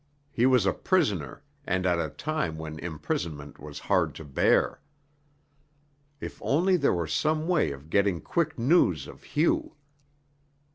He 0.31 0.47
was 0.47 0.65
a 0.65 0.73
prisoner, 0.73 1.43
and 1.63 1.85
at 1.85 1.99
a 1.99 2.09
time 2.09 2.57
when 2.57 2.79
imprisonment 2.79 3.59
was 3.59 3.77
hard 3.85 4.15
to 4.15 4.25
bear. 4.25 4.81
If 6.19 6.41
only 6.41 6.75
there 6.75 6.91
were 6.91 7.05
some 7.05 7.47
way 7.47 7.69
of 7.71 7.91
getting 7.91 8.19
quick 8.19 8.57
news 8.57 9.05
of 9.05 9.21
Hugh! 9.21 9.75